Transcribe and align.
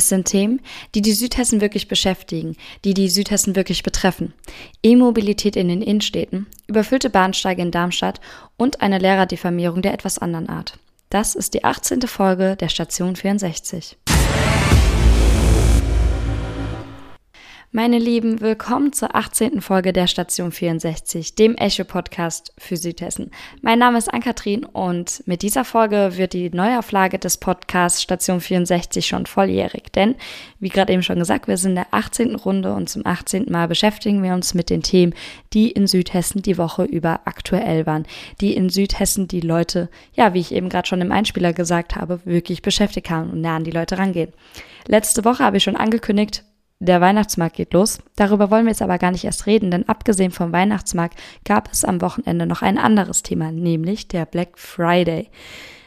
Es 0.00 0.08
sind 0.08 0.24
Themen, 0.24 0.62
die 0.94 1.02
die 1.02 1.12
Südhessen 1.12 1.60
wirklich 1.60 1.86
beschäftigen, 1.86 2.56
die 2.86 2.94
die 2.94 3.10
Südhessen 3.10 3.54
wirklich 3.54 3.82
betreffen. 3.82 4.32
E-Mobilität 4.82 5.56
in 5.56 5.68
den 5.68 5.82
Innenstädten, 5.82 6.46
überfüllte 6.66 7.10
Bahnsteige 7.10 7.60
in 7.60 7.70
Darmstadt 7.70 8.18
und 8.56 8.80
eine 8.80 8.96
Lehrerdiffamierung 8.96 9.82
der 9.82 9.92
etwas 9.92 10.18
anderen 10.18 10.48
Art. 10.48 10.78
Das 11.10 11.34
ist 11.34 11.52
die 11.52 11.64
18. 11.64 12.00
Folge 12.08 12.56
der 12.56 12.70
Station 12.70 13.14
64. 13.14 13.98
Meine 17.72 17.98
Lieben, 18.00 18.40
willkommen 18.40 18.92
zur 18.92 19.14
18. 19.14 19.60
Folge 19.60 19.92
der 19.92 20.08
Station 20.08 20.50
64, 20.50 21.36
dem 21.36 21.54
Echo-Podcast 21.54 22.52
für 22.58 22.76
Südhessen. 22.76 23.30
Mein 23.62 23.78
Name 23.78 23.96
ist 23.96 24.12
Ann-Kathrin 24.12 24.64
und 24.64 25.22
mit 25.26 25.42
dieser 25.42 25.64
Folge 25.64 26.16
wird 26.16 26.32
die 26.32 26.50
Neuauflage 26.50 27.20
des 27.20 27.38
Podcasts 27.38 28.02
Station 28.02 28.40
64 28.40 29.06
schon 29.06 29.24
volljährig. 29.24 29.92
Denn, 29.92 30.16
wie 30.58 30.68
gerade 30.68 30.92
eben 30.92 31.04
schon 31.04 31.20
gesagt, 31.20 31.46
wir 31.46 31.56
sind 31.56 31.70
in 31.70 31.76
der 31.76 31.86
18. 31.92 32.34
Runde 32.34 32.74
und 32.74 32.88
zum 32.88 33.06
18. 33.06 33.46
Mal 33.48 33.68
beschäftigen 33.68 34.20
wir 34.24 34.34
uns 34.34 34.52
mit 34.52 34.68
den 34.68 34.82
Themen, 34.82 35.14
die 35.52 35.70
in 35.70 35.86
Südhessen 35.86 36.42
die 36.42 36.58
Woche 36.58 36.82
über 36.82 37.20
aktuell 37.24 37.86
waren. 37.86 38.04
Die 38.40 38.56
in 38.56 38.68
Südhessen 38.68 39.28
die 39.28 39.42
Leute, 39.42 39.90
ja, 40.12 40.34
wie 40.34 40.40
ich 40.40 40.52
eben 40.52 40.70
gerade 40.70 40.88
schon 40.88 41.02
im 41.02 41.12
Einspieler 41.12 41.52
gesagt 41.52 41.94
habe, 41.94 42.18
wirklich 42.24 42.62
beschäftigt 42.62 43.10
haben 43.10 43.30
und 43.30 43.42
nah 43.42 43.54
an 43.54 43.62
die 43.62 43.70
Leute 43.70 43.96
rangehen. 43.96 44.32
Letzte 44.88 45.24
Woche 45.24 45.44
habe 45.44 45.58
ich 45.58 45.62
schon 45.62 45.76
angekündigt, 45.76 46.42
der 46.80 47.00
Weihnachtsmarkt 47.00 47.56
geht 47.56 47.74
los. 47.74 47.98
Darüber 48.16 48.50
wollen 48.50 48.64
wir 48.64 48.70
jetzt 48.70 48.82
aber 48.82 48.98
gar 48.98 49.10
nicht 49.10 49.24
erst 49.24 49.46
reden, 49.46 49.70
denn 49.70 49.88
abgesehen 49.88 50.32
vom 50.32 50.52
Weihnachtsmarkt 50.52 51.18
gab 51.44 51.70
es 51.70 51.84
am 51.84 52.00
Wochenende 52.00 52.46
noch 52.46 52.62
ein 52.62 52.78
anderes 52.78 53.22
Thema, 53.22 53.52
nämlich 53.52 54.08
der 54.08 54.24
Black 54.24 54.58
Friday. 54.58 55.28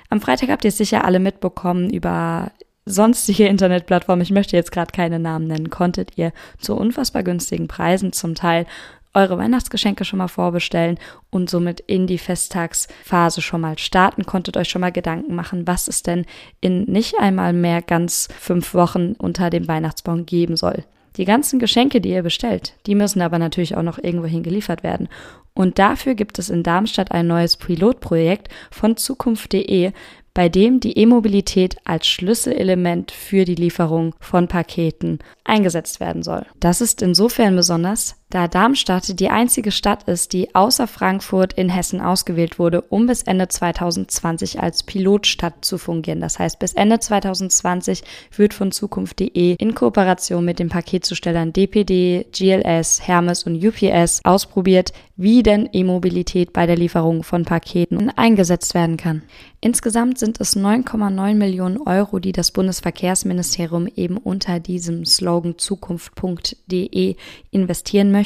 Am 0.09 0.21
Freitag 0.21 0.49
habt 0.49 0.63
ihr 0.63 0.71
sicher 0.71 1.03
alle 1.03 1.19
mitbekommen 1.19 1.89
über 1.89 2.51
sonstige 2.85 3.47
Internetplattformen, 3.47 4.21
ich 4.21 4.31
möchte 4.31 4.55
jetzt 4.55 4.71
gerade 4.71 4.91
keine 4.91 5.17
Namen 5.17 5.47
nennen, 5.47 5.69
konntet 5.69 6.17
ihr 6.17 6.31
zu 6.59 6.75
unfassbar 6.75 7.23
günstigen 7.23 7.67
Preisen 7.67 8.13
zum 8.13 8.35
Teil 8.35 8.67
eure 9.13 9.37
Weihnachtsgeschenke 9.37 10.05
schon 10.05 10.19
mal 10.19 10.27
vorbestellen 10.27 10.97
und 11.29 11.49
somit 11.49 11.79
in 11.81 12.07
die 12.07 12.17
Festtagsphase 12.17 13.41
schon 13.41 13.61
mal 13.61 13.77
starten, 13.77 14.25
konntet 14.25 14.57
euch 14.57 14.69
schon 14.69 14.81
mal 14.81 14.91
Gedanken 14.91 15.35
machen, 15.35 15.67
was 15.67 15.87
es 15.87 16.03
denn 16.03 16.25
in 16.61 16.83
nicht 16.85 17.19
einmal 17.19 17.53
mehr 17.53 17.81
ganz 17.81 18.27
fünf 18.39 18.73
Wochen 18.73 19.13
unter 19.17 19.49
dem 19.49 19.67
Weihnachtsbaum 19.67 20.25
geben 20.25 20.57
soll. 20.57 20.83
Die 21.17 21.25
ganzen 21.25 21.59
Geschenke, 21.59 22.01
die 22.01 22.09
ihr 22.09 22.23
bestellt, 22.23 22.73
die 22.87 22.95
müssen 22.95 23.21
aber 23.21 23.37
natürlich 23.37 23.77
auch 23.77 23.83
noch 23.83 23.99
irgendwohin 23.99 24.41
geliefert 24.41 24.81
werden. 24.81 25.09
Und 25.53 25.77
dafür 25.77 26.15
gibt 26.15 26.39
es 26.39 26.49
in 26.49 26.63
Darmstadt 26.63 27.11
ein 27.11 27.27
neues 27.27 27.57
Pilotprojekt 27.57 28.49
von 28.71 28.97
Zukunft.de, 28.97 29.91
bei 30.33 30.49
dem 30.49 30.79
die 30.79 30.97
E-Mobilität 30.97 31.77
als 31.83 32.07
Schlüsselelement 32.07 33.11
für 33.11 33.45
die 33.45 33.53
Lieferung 33.53 34.15
von 34.19 34.47
Paketen 34.47 35.19
eingesetzt 35.43 35.99
werden 35.99 36.23
soll. 36.23 36.47
Das 36.59 36.81
ist 36.81 37.03
insofern 37.03 37.55
besonders, 37.55 38.15
da 38.33 38.47
Darmstadt 38.47 39.19
die 39.19 39.29
einzige 39.29 39.71
Stadt 39.71 40.03
ist, 40.03 40.33
die 40.33 40.55
außer 40.55 40.87
Frankfurt 40.87 41.53
in 41.53 41.69
Hessen 41.69 42.01
ausgewählt 42.01 42.57
wurde, 42.57 42.81
um 42.81 43.05
bis 43.05 43.21
Ende 43.21 43.47
2020 43.47 44.59
als 44.59 44.81
Pilotstadt 44.81 45.63
zu 45.63 45.77
fungieren. 45.77 46.19
Das 46.19 46.39
heißt, 46.39 46.57
bis 46.57 46.73
Ende 46.73 46.99
2020 46.99 48.03
wird 48.35 48.55
von 48.55 48.71
Zukunft.de 48.71 49.55
in 49.59 49.75
Kooperation 49.75 50.43
mit 50.43 50.57
den 50.57 50.69
Paketzustellern 50.69 51.53
DPD, 51.53 52.25
GLS, 52.31 53.07
Hermes 53.07 53.43
und 53.43 53.63
UPS 53.63 54.21
ausprobiert, 54.23 54.93
wie 55.15 55.43
denn 55.43 55.69
E-Mobilität 55.71 56.53
bei 56.53 56.65
der 56.65 56.75
Lieferung 56.75 57.21
von 57.21 57.45
Paketen 57.45 58.09
eingesetzt 58.09 58.73
werden 58.73 58.97
kann. 58.97 59.21
Insgesamt 59.61 60.17
sind 60.17 60.41
es 60.41 60.57
9,9 60.57 61.35
Millionen 61.35 61.77
Euro, 61.77 62.19
die 62.19 62.31
das 62.31 62.51
Bundesverkehrsministerium 62.51 63.87
eben 63.95 64.17
unter 64.17 64.59
diesem 64.59 65.05
Slogan 65.05 65.57
zukunft.de 65.57 67.15
investieren 67.51 68.11
möchte. 68.11 68.22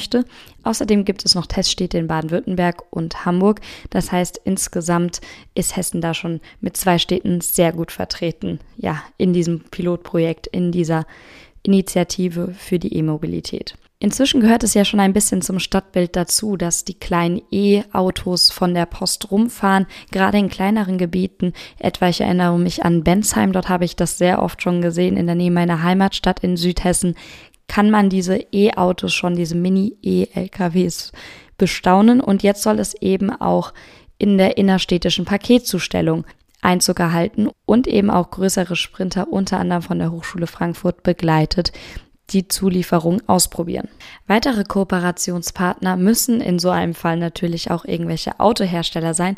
Außerdem 0.62 1.04
gibt 1.04 1.24
es 1.24 1.34
noch 1.34 1.46
Teststädte 1.46 1.98
in 1.98 2.06
Baden-Württemberg 2.06 2.84
und 2.90 3.24
Hamburg. 3.24 3.60
Das 3.90 4.12
heißt, 4.12 4.40
insgesamt 4.44 5.20
ist 5.54 5.76
Hessen 5.76 6.00
da 6.00 6.14
schon 6.14 6.40
mit 6.60 6.76
zwei 6.76 6.98
Städten 6.98 7.40
sehr 7.40 7.72
gut 7.72 7.92
vertreten. 7.92 8.60
Ja, 8.76 9.02
in 9.16 9.32
diesem 9.32 9.60
Pilotprojekt, 9.60 10.46
in 10.46 10.72
dieser 10.72 11.06
Initiative 11.62 12.54
für 12.56 12.78
die 12.78 12.94
E-Mobilität. 12.94 13.76
Inzwischen 14.00 14.40
gehört 14.40 14.62
es 14.62 14.74
ja 14.74 14.84
schon 14.84 15.00
ein 15.00 15.12
bisschen 15.12 15.42
zum 15.42 15.58
Stadtbild 15.58 16.14
dazu, 16.14 16.56
dass 16.56 16.84
die 16.84 16.94
kleinen 16.94 17.42
E-Autos 17.50 18.52
von 18.52 18.72
der 18.72 18.86
Post 18.86 19.32
rumfahren, 19.32 19.88
gerade 20.12 20.38
in 20.38 20.48
kleineren 20.48 20.98
Gebieten. 20.98 21.52
Etwa 21.80 22.08
ich 22.08 22.20
erinnere 22.20 22.56
mich 22.60 22.84
an 22.84 23.02
Bensheim, 23.02 23.52
dort 23.52 23.68
habe 23.68 23.84
ich 23.84 23.96
das 23.96 24.16
sehr 24.16 24.40
oft 24.40 24.62
schon 24.62 24.82
gesehen, 24.82 25.16
in 25.16 25.26
der 25.26 25.34
Nähe 25.34 25.50
meiner 25.50 25.82
Heimatstadt 25.82 26.44
in 26.44 26.56
Südhessen 26.56 27.16
kann 27.68 27.90
man 27.90 28.10
diese 28.10 28.36
E-Autos 28.52 29.14
schon, 29.14 29.36
diese 29.36 29.54
Mini-E-LKWs 29.54 31.12
bestaunen 31.56 32.20
und 32.20 32.42
jetzt 32.42 32.62
soll 32.62 32.78
es 32.78 32.94
eben 32.94 33.30
auch 33.30 33.72
in 34.18 34.38
der 34.38 34.56
innerstädtischen 34.56 35.24
Paketzustellung 35.24 36.24
Einzug 36.60 36.98
erhalten 36.98 37.50
und 37.66 37.86
eben 37.86 38.10
auch 38.10 38.30
größere 38.30 38.74
Sprinter 38.74 39.28
unter 39.32 39.60
anderem 39.60 39.82
von 39.82 39.98
der 39.98 40.10
Hochschule 40.10 40.48
Frankfurt 40.48 41.04
begleitet 41.04 41.72
die 42.30 42.46
Zulieferung 42.46 43.22
ausprobieren. 43.26 43.88
Weitere 44.26 44.64
Kooperationspartner 44.64 45.96
müssen 45.96 46.40
in 46.40 46.58
so 46.58 46.70
einem 46.70 46.94
Fall 46.94 47.16
natürlich 47.16 47.70
auch 47.70 47.84
irgendwelche 47.84 48.38
Autohersteller 48.38 49.14
sein. 49.14 49.36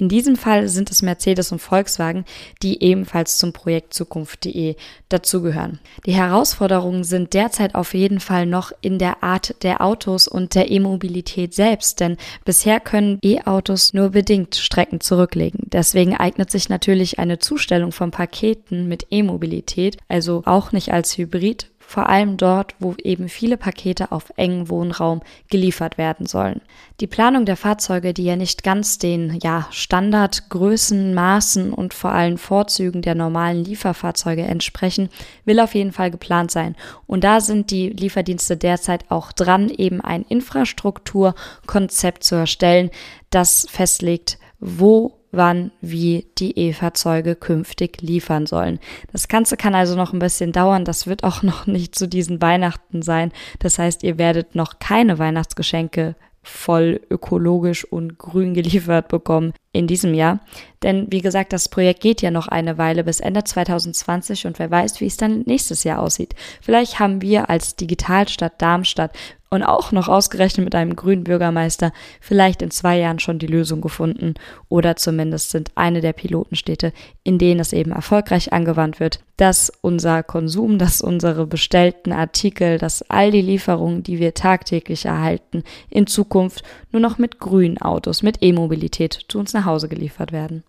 In 0.00 0.08
diesem 0.08 0.36
Fall 0.36 0.66
sind 0.68 0.90
es 0.90 1.02
Mercedes 1.02 1.52
und 1.52 1.58
Volkswagen, 1.58 2.24
die 2.62 2.82
ebenfalls 2.82 3.36
zum 3.36 3.52
Projekt 3.52 3.92
Zukunft.de 3.92 4.76
dazugehören. 5.10 5.78
Die 6.06 6.14
Herausforderungen 6.14 7.04
sind 7.04 7.34
derzeit 7.34 7.74
auf 7.74 7.92
jeden 7.92 8.18
Fall 8.18 8.46
noch 8.46 8.72
in 8.80 8.98
der 8.98 9.22
Art 9.22 9.62
der 9.62 9.82
Autos 9.82 10.26
und 10.26 10.54
der 10.54 10.70
E-Mobilität 10.70 11.52
selbst, 11.52 12.00
denn 12.00 12.16
bisher 12.46 12.80
können 12.80 13.18
E-Autos 13.22 13.92
nur 13.92 14.08
bedingt 14.08 14.54
Strecken 14.54 15.02
zurücklegen. 15.02 15.64
Deswegen 15.66 16.16
eignet 16.16 16.50
sich 16.50 16.70
natürlich 16.70 17.18
eine 17.18 17.38
Zustellung 17.38 17.92
von 17.92 18.10
Paketen 18.10 18.88
mit 18.88 19.08
E-Mobilität, 19.10 19.98
also 20.08 20.40
auch 20.46 20.72
nicht 20.72 20.94
als 20.94 21.18
Hybrid, 21.18 21.66
vor 21.90 22.08
allem 22.08 22.36
dort, 22.36 22.76
wo 22.78 22.94
eben 23.02 23.28
viele 23.28 23.56
Pakete 23.56 24.12
auf 24.12 24.32
engen 24.36 24.68
Wohnraum 24.68 25.22
geliefert 25.48 25.98
werden 25.98 26.24
sollen. 26.24 26.60
Die 27.00 27.08
Planung 27.08 27.46
der 27.46 27.56
Fahrzeuge, 27.56 28.14
die 28.14 28.22
ja 28.22 28.36
nicht 28.36 28.62
ganz 28.62 28.98
den 28.98 29.40
ja, 29.42 29.66
Standardgrößen, 29.72 31.12
Maßen 31.12 31.72
und 31.72 31.92
vor 31.92 32.12
allem 32.12 32.38
Vorzügen 32.38 33.02
der 33.02 33.16
normalen 33.16 33.64
Lieferfahrzeuge 33.64 34.42
entsprechen, 34.42 35.08
will 35.44 35.58
auf 35.58 35.74
jeden 35.74 35.90
Fall 35.90 36.12
geplant 36.12 36.52
sein. 36.52 36.76
Und 37.08 37.24
da 37.24 37.40
sind 37.40 37.72
die 37.72 37.88
Lieferdienste 37.88 38.56
derzeit 38.56 39.10
auch 39.10 39.32
dran, 39.32 39.68
eben 39.68 40.00
ein 40.00 40.22
Infrastrukturkonzept 40.22 42.22
zu 42.22 42.36
erstellen, 42.36 42.90
das 43.30 43.66
festlegt, 43.68 44.38
wo 44.60 45.19
wann, 45.32 45.70
wie 45.80 46.26
die 46.38 46.58
E-Fahrzeuge 46.58 47.36
künftig 47.36 48.00
liefern 48.00 48.46
sollen. 48.46 48.78
Das 49.12 49.28
Ganze 49.28 49.56
kann 49.56 49.74
also 49.74 49.96
noch 49.96 50.12
ein 50.12 50.18
bisschen 50.18 50.52
dauern. 50.52 50.84
Das 50.84 51.06
wird 51.06 51.24
auch 51.24 51.42
noch 51.44 51.66
nicht 51.66 51.94
zu 51.94 52.08
diesen 52.08 52.42
Weihnachten 52.42 53.02
sein. 53.02 53.32
Das 53.58 53.78
heißt, 53.78 54.02
ihr 54.02 54.18
werdet 54.18 54.54
noch 54.54 54.78
keine 54.78 55.18
Weihnachtsgeschenke 55.18 56.16
voll 56.42 57.00
ökologisch 57.10 57.84
und 57.84 58.18
grün 58.18 58.54
geliefert 58.54 59.08
bekommen 59.08 59.52
in 59.72 59.86
diesem 59.86 60.14
Jahr. 60.14 60.40
Denn 60.82 61.06
wie 61.10 61.20
gesagt, 61.20 61.52
das 61.52 61.68
Projekt 61.68 62.00
geht 62.00 62.22
ja 62.22 62.30
noch 62.30 62.48
eine 62.48 62.78
Weile 62.78 63.04
bis 63.04 63.20
Ende 63.20 63.44
2020 63.44 64.46
und 64.46 64.58
wer 64.58 64.70
weiß, 64.70 65.00
wie 65.00 65.06
es 65.06 65.18
dann 65.18 65.42
nächstes 65.42 65.84
Jahr 65.84 66.00
aussieht. 66.00 66.34
Vielleicht 66.62 66.98
haben 66.98 67.20
wir 67.20 67.50
als 67.50 67.76
Digitalstadt 67.76 68.60
Darmstadt 68.60 69.12
und 69.50 69.64
auch 69.64 69.90
noch 69.90 70.08
ausgerechnet 70.08 70.64
mit 70.64 70.74
einem 70.76 70.94
grünen 70.94 71.24
Bürgermeister 71.24 71.92
vielleicht 72.20 72.62
in 72.62 72.70
zwei 72.70 72.98
Jahren 72.98 73.18
schon 73.18 73.40
die 73.40 73.48
Lösung 73.48 73.80
gefunden 73.80 74.34
oder 74.68 74.94
zumindest 74.96 75.50
sind 75.50 75.72
eine 75.74 76.00
der 76.00 76.12
Pilotenstädte, 76.12 76.92
in 77.24 77.38
denen 77.38 77.60
es 77.60 77.72
eben 77.72 77.90
erfolgreich 77.90 78.52
angewandt 78.52 79.00
wird, 79.00 79.20
dass 79.36 79.72
unser 79.80 80.22
Konsum, 80.22 80.78
dass 80.78 81.02
unsere 81.02 81.46
bestellten 81.46 82.12
Artikel, 82.12 82.78
dass 82.78 83.02
all 83.10 83.32
die 83.32 83.42
Lieferungen, 83.42 84.04
die 84.04 84.20
wir 84.20 84.34
tagtäglich 84.34 85.04
erhalten, 85.04 85.64
in 85.88 86.06
Zukunft 86.06 86.62
nur 86.92 87.02
noch 87.02 87.18
mit 87.18 87.40
grünen 87.40 87.78
Autos, 87.78 88.22
mit 88.22 88.42
E-Mobilität 88.42 89.18
zu 89.28 89.38
uns 89.38 89.52
nach 89.52 89.64
Hause 89.64 89.88
geliefert 89.88 90.30
werden. 90.30 90.62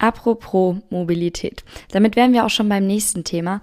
Apropos 0.00 0.76
Mobilität. 0.88 1.62
Damit 1.92 2.16
wären 2.16 2.32
wir 2.32 2.46
auch 2.46 2.50
schon 2.50 2.70
beim 2.70 2.86
nächsten 2.86 3.22
Thema, 3.22 3.60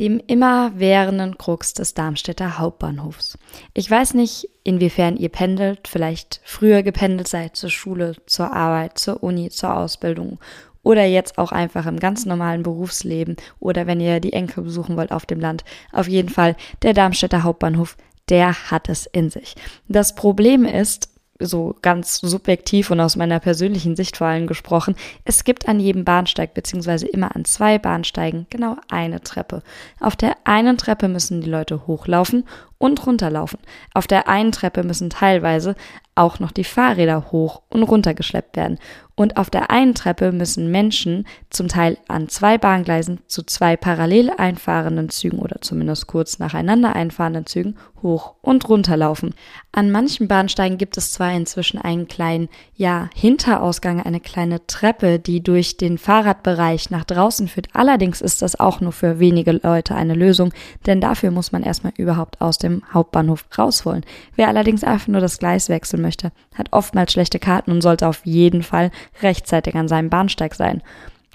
dem 0.00 0.20
immerwährenden 0.26 1.38
Krux 1.38 1.74
des 1.74 1.94
Darmstädter 1.94 2.58
Hauptbahnhofs. 2.58 3.38
Ich 3.72 3.88
weiß 3.88 4.14
nicht, 4.14 4.48
inwiefern 4.64 5.16
ihr 5.16 5.28
pendelt, 5.28 5.86
vielleicht 5.86 6.40
früher 6.42 6.82
gependelt 6.82 7.28
seid 7.28 7.54
zur 7.54 7.70
Schule, 7.70 8.16
zur 8.26 8.52
Arbeit, 8.52 8.98
zur 8.98 9.22
Uni, 9.22 9.48
zur 9.48 9.76
Ausbildung 9.76 10.40
oder 10.82 11.04
jetzt 11.04 11.38
auch 11.38 11.52
einfach 11.52 11.86
im 11.86 12.00
ganz 12.00 12.26
normalen 12.26 12.64
Berufsleben 12.64 13.36
oder 13.60 13.86
wenn 13.86 14.00
ihr 14.00 14.18
die 14.18 14.32
Enkel 14.32 14.64
besuchen 14.64 14.96
wollt 14.96 15.12
auf 15.12 15.24
dem 15.24 15.38
Land. 15.38 15.64
Auf 15.92 16.08
jeden 16.08 16.30
Fall, 16.30 16.56
der 16.82 16.94
Darmstädter 16.94 17.44
Hauptbahnhof, 17.44 17.96
der 18.28 18.70
hat 18.72 18.88
es 18.88 19.06
in 19.06 19.30
sich. 19.30 19.54
Das 19.86 20.16
Problem 20.16 20.64
ist, 20.64 21.10
so 21.40 21.76
ganz 21.82 22.18
subjektiv 22.18 22.90
und 22.90 23.00
aus 23.00 23.16
meiner 23.16 23.40
persönlichen 23.40 23.96
Sicht 23.96 24.16
vor 24.16 24.26
allem 24.26 24.46
gesprochen, 24.46 24.96
es 25.24 25.44
gibt 25.44 25.68
an 25.68 25.80
jedem 25.80 26.04
Bahnsteig 26.04 26.54
beziehungsweise 26.54 27.06
immer 27.06 27.34
an 27.34 27.44
zwei 27.44 27.78
Bahnsteigen 27.78 28.46
genau 28.50 28.76
eine 28.88 29.20
Treppe. 29.20 29.62
Auf 30.00 30.16
der 30.16 30.36
einen 30.44 30.78
Treppe 30.78 31.08
müssen 31.08 31.40
die 31.40 31.50
Leute 31.50 31.86
hochlaufen 31.86 32.44
und 32.78 33.06
runterlaufen. 33.06 33.58
Auf 33.94 34.06
der 34.06 34.28
einen 34.28 34.52
Treppe 34.52 34.82
müssen 34.82 35.10
teilweise 35.10 35.74
auch 36.16 36.40
noch 36.40 36.50
die 36.50 36.64
Fahrräder 36.64 37.30
hoch 37.30 37.62
und 37.68 37.82
runter 37.82 38.14
geschleppt 38.14 38.56
werden. 38.56 38.78
Und 39.18 39.38
auf 39.38 39.48
der 39.48 39.70
einen 39.70 39.94
Treppe 39.94 40.30
müssen 40.30 40.70
Menschen 40.70 41.26
zum 41.48 41.68
Teil 41.68 41.96
an 42.06 42.28
zwei 42.28 42.58
Bahngleisen 42.58 43.20
zu 43.26 43.42
zwei 43.44 43.76
parallel 43.76 44.30
einfahrenden 44.36 45.08
Zügen 45.08 45.38
oder 45.38 45.60
zumindest 45.62 46.06
kurz 46.06 46.38
nacheinander 46.38 46.94
einfahrenden 46.94 47.46
Zügen 47.46 47.76
hoch 48.02 48.34
und 48.42 48.68
runter 48.68 48.96
laufen. 48.96 49.34
An 49.72 49.90
manchen 49.90 50.28
Bahnsteigen 50.28 50.76
gibt 50.76 50.98
es 50.98 51.12
zwar 51.12 51.32
inzwischen 51.32 51.80
einen 51.80 52.08
kleinen, 52.08 52.48
ja, 52.74 53.08
Hinterausgang, 53.14 54.02
eine 54.02 54.20
kleine 54.20 54.66
Treppe, 54.66 55.18
die 55.18 55.42
durch 55.42 55.78
den 55.78 55.96
Fahrradbereich 55.96 56.90
nach 56.90 57.04
draußen 57.04 57.48
führt. 57.48 57.68
Allerdings 57.72 58.20
ist 58.20 58.42
das 58.42 58.60
auch 58.60 58.82
nur 58.82 58.92
für 58.92 59.18
wenige 59.18 59.52
Leute 59.52 59.94
eine 59.94 60.14
Lösung, 60.14 60.52
denn 60.84 61.00
dafür 61.00 61.30
muss 61.30 61.52
man 61.52 61.62
erstmal 61.62 61.94
überhaupt 61.96 62.42
aus 62.42 62.58
dem 62.58 62.65
Hauptbahnhof 62.92 63.44
rausholen. 63.56 64.04
Wer 64.34 64.48
allerdings 64.48 64.84
einfach 64.84 65.08
nur 65.08 65.20
das 65.20 65.38
Gleis 65.38 65.68
wechseln 65.68 66.02
möchte, 66.02 66.32
hat 66.54 66.68
oftmals 66.72 67.12
schlechte 67.12 67.38
Karten 67.38 67.70
und 67.70 67.80
sollte 67.80 68.08
auf 68.08 68.24
jeden 68.24 68.62
Fall 68.62 68.90
rechtzeitig 69.22 69.74
an 69.74 69.88
seinem 69.88 70.10
Bahnsteig 70.10 70.54
sein. 70.54 70.82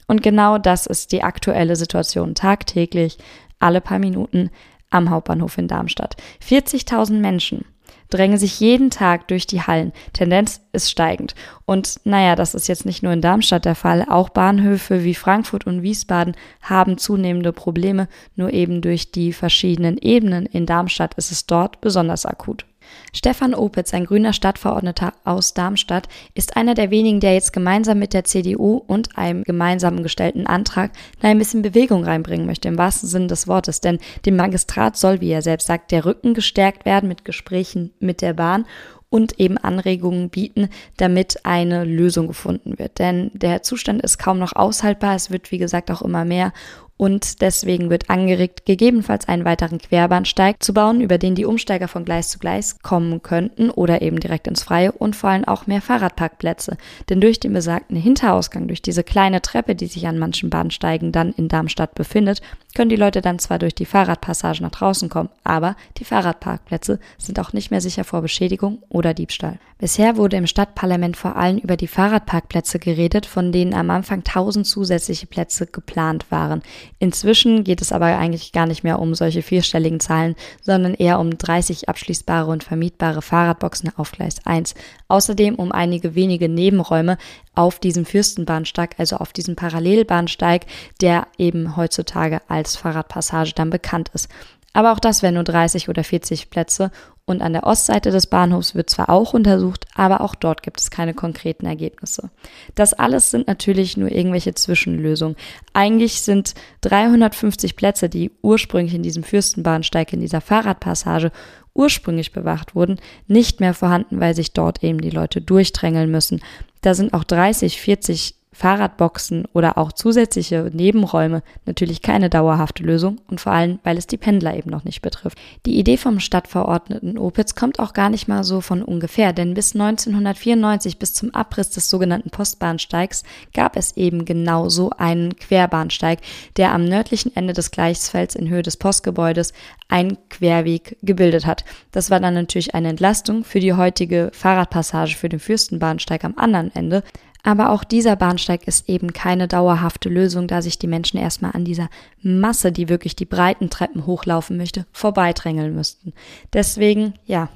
Und 0.07 0.23
genau 0.23 0.57
das 0.57 0.87
ist 0.87 1.11
die 1.11 1.23
aktuelle 1.23 1.75
Situation 1.75 2.35
tagtäglich, 2.35 3.17
alle 3.59 3.81
paar 3.81 3.99
Minuten 3.99 4.49
am 4.89 5.09
Hauptbahnhof 5.09 5.57
in 5.57 5.67
Darmstadt. 5.67 6.17
40.000 6.47 7.13
Menschen 7.19 7.65
drängen 8.11 8.37
sich 8.37 8.59
jeden 8.59 8.91
Tag 8.91 9.27
durch 9.27 9.47
die 9.47 9.61
Hallen. 9.61 9.91
Tendenz 10.13 10.61
ist 10.71 10.91
steigend. 10.91 11.33
Und 11.65 11.99
naja, 12.03 12.35
das 12.35 12.53
ist 12.53 12.67
jetzt 12.67 12.85
nicht 12.85 13.01
nur 13.01 13.13
in 13.13 13.21
Darmstadt 13.21 13.65
der 13.65 13.75
Fall. 13.75 14.05
Auch 14.07 14.29
Bahnhöfe 14.29 15.03
wie 15.03 15.15
Frankfurt 15.15 15.65
und 15.65 15.81
Wiesbaden 15.81 16.35
haben 16.61 16.99
zunehmende 16.99 17.53
Probleme. 17.53 18.07
Nur 18.35 18.53
eben 18.53 18.81
durch 18.81 19.11
die 19.11 19.33
verschiedenen 19.33 19.97
Ebenen 19.97 20.45
in 20.45 20.65
Darmstadt 20.65 21.15
ist 21.15 21.31
es 21.31 21.47
dort 21.47 21.81
besonders 21.81 22.25
akut. 22.25 22.65
Stefan 23.13 23.53
Opitz, 23.53 23.93
ein 23.93 24.05
grüner 24.05 24.33
Stadtverordneter 24.33 25.13
aus 25.23 25.53
Darmstadt, 25.53 26.07
ist 26.33 26.55
einer 26.55 26.73
der 26.73 26.91
wenigen, 26.91 27.19
der 27.19 27.33
jetzt 27.33 27.53
gemeinsam 27.53 27.99
mit 27.99 28.13
der 28.13 28.23
CDU 28.23 28.77
und 28.87 29.17
einem 29.17 29.43
gemeinsamen 29.43 30.03
gestellten 30.03 30.47
Antrag 30.47 30.91
ein 31.21 31.37
bisschen 31.37 31.61
Bewegung 31.61 32.03
reinbringen 32.03 32.45
möchte, 32.45 32.67
im 32.67 32.77
wahrsten 32.77 33.09
Sinne 33.09 33.27
des 33.27 33.47
Wortes. 33.47 33.81
Denn 33.81 33.99
dem 34.25 34.35
Magistrat 34.35 34.97
soll, 34.97 35.21
wie 35.21 35.31
er 35.31 35.41
selbst 35.41 35.67
sagt, 35.67 35.91
der 35.91 36.05
Rücken 36.05 36.33
gestärkt 36.33 36.85
werden 36.85 37.09
mit 37.09 37.25
Gesprächen 37.25 37.93
mit 37.99 38.21
der 38.21 38.33
Bahn 38.33 38.65
und 39.11 39.39
eben 39.39 39.57
Anregungen 39.57 40.29
bieten, 40.29 40.69
damit 40.97 41.45
eine 41.45 41.83
Lösung 41.83 42.27
gefunden 42.27 42.79
wird. 42.79 42.97
Denn 42.97 43.29
der 43.33 43.61
Zustand 43.61 44.01
ist 44.01 44.17
kaum 44.17 44.39
noch 44.39 44.55
aushaltbar. 44.55 45.15
Es 45.15 45.29
wird, 45.29 45.51
wie 45.51 45.57
gesagt, 45.57 45.91
auch 45.91 46.01
immer 46.01 46.23
mehr 46.23 46.53
und 47.01 47.41
deswegen 47.41 47.89
wird 47.89 48.11
angeregt, 48.11 48.67
gegebenenfalls 48.67 49.27
einen 49.27 49.43
weiteren 49.43 49.79
Querbahnsteig 49.79 50.61
zu 50.61 50.71
bauen, 50.71 51.01
über 51.01 51.17
den 51.17 51.33
die 51.33 51.45
Umsteiger 51.45 51.87
von 51.87 52.05
Gleis 52.05 52.29
zu 52.29 52.37
Gleis 52.37 52.77
kommen 52.83 53.23
könnten 53.23 53.71
oder 53.71 54.03
eben 54.03 54.19
direkt 54.19 54.45
ins 54.45 54.61
Freie 54.61 54.91
und 54.91 55.15
vor 55.15 55.31
allem 55.31 55.45
auch 55.45 55.65
mehr 55.65 55.81
Fahrradparkplätze. 55.81 56.77
Denn 57.09 57.19
durch 57.19 57.39
den 57.39 57.53
besagten 57.53 57.97
Hinterausgang, 57.97 58.67
durch 58.67 58.83
diese 58.83 59.03
kleine 59.03 59.41
Treppe, 59.41 59.73
die 59.73 59.87
sich 59.87 60.05
an 60.05 60.19
manchen 60.19 60.51
Bahnsteigen 60.51 61.11
dann 61.11 61.31
in 61.31 61.47
Darmstadt 61.47 61.95
befindet, 61.95 62.43
können 62.73 62.89
die 62.89 62.95
Leute 62.95 63.21
dann 63.21 63.39
zwar 63.39 63.59
durch 63.59 63.75
die 63.75 63.85
Fahrradpassage 63.85 64.61
nach 64.61 64.71
draußen 64.71 65.09
kommen, 65.09 65.29
aber 65.43 65.75
die 65.97 66.05
Fahrradparkplätze 66.05 66.99
sind 67.17 67.39
auch 67.39 67.53
nicht 67.53 67.71
mehr 67.71 67.81
sicher 67.81 68.03
vor 68.03 68.21
Beschädigung 68.21 68.83
oder 68.89 69.13
Diebstahl. 69.13 69.59
Bisher 69.81 70.15
wurde 70.15 70.37
im 70.37 70.45
Stadtparlament 70.45 71.17
vor 71.17 71.35
allem 71.35 71.57
über 71.57 71.75
die 71.75 71.87
Fahrradparkplätze 71.87 72.77
geredet, 72.77 73.25
von 73.25 73.51
denen 73.51 73.73
am 73.73 73.89
Anfang 73.89 74.19
1000 74.19 74.67
zusätzliche 74.67 75.25
Plätze 75.25 75.65
geplant 75.65 76.27
waren. 76.29 76.61
Inzwischen 76.99 77.63
geht 77.63 77.81
es 77.81 77.91
aber 77.91 78.05
eigentlich 78.05 78.51
gar 78.51 78.67
nicht 78.67 78.83
mehr 78.83 78.99
um 78.99 79.15
solche 79.15 79.41
vierstelligen 79.41 79.99
Zahlen, 79.99 80.35
sondern 80.61 80.93
eher 80.93 81.19
um 81.19 81.35
30 81.35 81.89
abschließbare 81.89 82.51
und 82.51 82.63
vermietbare 82.63 83.23
Fahrradboxen 83.23 83.91
auf 83.97 84.11
Gleis 84.11 84.45
1. 84.45 84.75
Außerdem 85.07 85.55
um 85.55 85.71
einige 85.71 86.13
wenige 86.13 86.47
Nebenräume 86.47 87.17
auf 87.55 87.79
diesem 87.79 88.05
Fürstenbahnsteig, 88.05 88.95
also 88.99 89.17
auf 89.17 89.33
diesem 89.33 89.55
Parallelbahnsteig, 89.55 90.67
der 91.01 91.27
eben 91.39 91.75
heutzutage 91.75 92.41
als 92.47 92.60
Fahrradpassage 92.67 93.53
dann 93.55 93.69
bekannt 93.69 94.09
ist. 94.13 94.29
Aber 94.73 94.93
auch 94.93 94.99
das 94.99 95.21
wären 95.21 95.33
nur 95.33 95.43
30 95.43 95.89
oder 95.89 96.03
40 96.03 96.49
Plätze 96.49 96.91
und 97.25 97.41
an 97.41 97.53
der 97.53 97.65
Ostseite 97.65 98.11
des 98.11 98.27
Bahnhofs 98.27 98.73
wird 98.73 98.89
zwar 98.89 99.09
auch 99.09 99.33
untersucht, 99.33 99.85
aber 99.95 100.21
auch 100.21 100.33
dort 100.33 100.63
gibt 100.63 100.79
es 100.79 100.91
keine 100.91 101.13
konkreten 101.13 101.65
Ergebnisse. 101.65 102.29
Das 102.75 102.93
alles 102.93 103.31
sind 103.31 103.47
natürlich 103.47 103.97
nur 103.97 104.11
irgendwelche 104.11 104.55
Zwischenlösungen. 104.55 105.35
Eigentlich 105.73 106.21
sind 106.21 106.55
350 106.81 107.75
Plätze, 107.75 108.09
die 108.09 108.31
ursprünglich 108.41 108.95
in 108.95 109.03
diesem 109.03 109.23
Fürstenbahnsteig, 109.23 110.13
in 110.13 110.21
dieser 110.21 110.41
Fahrradpassage 110.41 111.31
ursprünglich 111.73 112.33
bewacht 112.33 112.75
wurden, 112.75 112.99
nicht 113.27 113.59
mehr 113.59 113.73
vorhanden, 113.73 114.19
weil 114.19 114.35
sich 114.35 114.51
dort 114.53 114.83
eben 114.83 114.99
die 114.99 115.09
Leute 115.09 115.41
durchdrängeln 115.41 116.11
müssen. 116.11 116.41
Da 116.81 116.93
sind 116.93 117.13
auch 117.13 117.23
30, 117.23 117.79
40 117.79 118.35
Fahrradboxen 118.53 119.45
oder 119.53 119.77
auch 119.77 119.93
zusätzliche 119.93 120.69
Nebenräume 120.73 121.41
natürlich 121.65 122.01
keine 122.01 122.29
dauerhafte 122.29 122.83
Lösung 122.83 123.21
und 123.29 123.39
vor 123.39 123.53
allem, 123.53 123.79
weil 123.83 123.97
es 123.97 124.07
die 124.07 124.17
Pendler 124.17 124.57
eben 124.57 124.69
noch 124.69 124.83
nicht 124.83 125.01
betrifft. 125.01 125.37
Die 125.65 125.79
Idee 125.79 125.95
vom 125.95 126.19
Stadtverordneten 126.19 127.17
Opitz 127.17 127.55
kommt 127.55 127.79
auch 127.79 127.93
gar 127.93 128.09
nicht 128.09 128.27
mal 128.27 128.43
so 128.43 128.59
von 128.59 128.83
ungefähr, 128.83 129.31
denn 129.31 129.53
bis 129.53 129.73
1994, 129.73 130.99
bis 130.99 131.13
zum 131.13 131.33
Abriss 131.33 131.69
des 131.69 131.89
sogenannten 131.89 132.29
Postbahnsteigs, 132.29 133.23
gab 133.53 133.77
es 133.77 133.95
eben 133.95 134.25
genau 134.25 134.67
so 134.67 134.89
einen 134.89 135.35
Querbahnsteig, 135.37 136.19
der 136.57 136.73
am 136.73 136.83
nördlichen 136.83 137.33
Ende 137.35 137.53
des 137.53 137.71
Gleichsfelds 137.71 138.35
in 138.35 138.49
Höhe 138.49 138.63
des 138.63 138.75
Postgebäudes 138.75 139.53
einen 139.87 140.17
Querweg 140.29 140.97
gebildet 141.01 141.45
hat. 141.45 141.63
Das 141.91 142.09
war 142.09 142.19
dann 142.19 142.33
natürlich 142.33 142.75
eine 142.75 142.89
Entlastung 142.89 143.45
für 143.45 143.61
die 143.61 143.73
heutige 143.73 144.29
Fahrradpassage 144.33 145.15
für 145.15 145.29
den 145.29 145.39
Fürstenbahnsteig 145.39 146.25
am 146.25 146.33
anderen 146.37 146.73
Ende, 146.75 147.03
aber 147.43 147.71
auch 147.71 147.83
dieser 147.83 148.15
Bahnsteig 148.15 148.67
ist 148.67 148.87
eben 148.87 149.13
keine 149.13 149.47
dauerhafte 149.47 150.09
Lösung, 150.09 150.47
da 150.47 150.61
sich 150.61 150.77
die 150.77 150.87
Menschen 150.87 151.17
erstmal 151.17 151.51
an 151.53 151.65
dieser 151.65 151.89
Masse, 152.21 152.71
die 152.71 152.89
wirklich 152.89 153.15
die 153.15 153.25
breiten 153.25 153.69
Treppen 153.69 154.05
hochlaufen 154.05 154.57
möchte, 154.57 154.85
vorbeidrängeln 154.91 155.73
müssten. 155.73 156.13
Deswegen, 156.53 157.15
ja, 157.25 157.49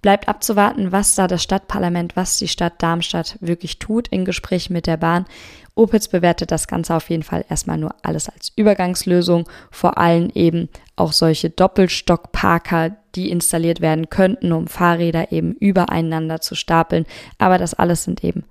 bleibt 0.00 0.28
abzuwarten, 0.28 0.92
was 0.92 1.14
da 1.14 1.26
das 1.26 1.42
Stadtparlament, 1.42 2.16
was 2.16 2.38
die 2.38 2.48
Stadt 2.48 2.82
Darmstadt 2.82 3.36
wirklich 3.40 3.78
tut 3.78 4.08
in 4.08 4.24
Gesprächen 4.24 4.72
mit 4.72 4.86
der 4.86 4.96
Bahn. 4.96 5.26
Opitz 5.74 6.08
bewertet 6.08 6.50
das 6.50 6.68
Ganze 6.68 6.94
auf 6.94 7.10
jeden 7.10 7.22
Fall 7.22 7.44
erstmal 7.50 7.76
nur 7.76 7.94
alles 8.02 8.30
als 8.30 8.50
Übergangslösung, 8.56 9.46
vor 9.70 9.98
allem 9.98 10.30
eben 10.34 10.70
auch 10.96 11.12
solche 11.12 11.50
Doppelstockparker, 11.50 12.96
die 13.14 13.30
installiert 13.30 13.82
werden 13.82 14.08
könnten, 14.08 14.52
um 14.52 14.68
Fahrräder 14.68 15.32
eben 15.32 15.52
übereinander 15.52 16.40
zu 16.40 16.54
stapeln. 16.54 17.04
Aber 17.36 17.58
das 17.58 17.74
alles 17.74 18.04
sind 18.04 18.24
eben 18.24 18.44